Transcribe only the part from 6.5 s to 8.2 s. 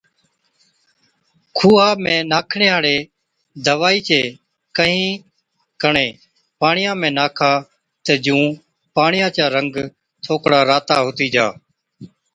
پاڻِيان ۾ ناکا تہ